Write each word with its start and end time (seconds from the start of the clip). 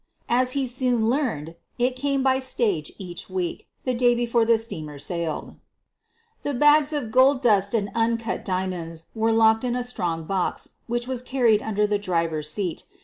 As 0.29 0.53
he 0.53 0.65
soon 0.65 1.07
learned, 1.11 1.53
it 1.77 1.95
came 1.95 2.23
by 2.23 2.39
stage 2.39 2.91
each 2.97 3.29
week, 3.29 3.67
the 3.85 3.93
day 3.93 4.15
before 4.15 4.45
the 4.45 4.57
steamer 4.57 4.97
sailed. 4.97 5.57
The 6.41 6.55
bags 6.55 6.91
of 6.91 7.11
gold 7.11 7.43
QUEEN 7.43 7.57
OF 7.57 7.61
THE 7.61 7.61
BUEGLARS 7.61 7.69
227 7.93 8.17
dust 8.17 8.25
and 8.25 8.39
uncut 8.39 8.43
diamonds 8.43 9.05
were 9.13 9.31
locked 9.31 9.63
in 9.63 9.75
a 9.75 9.83
strong 9.83 10.23
box 10.23 10.69
which 10.87 11.07
was 11.07 11.21
carried 11.21 11.61
under 11.61 11.85
the 11.85 11.99
driver's 11.99 12.49
seat. 12.51 12.83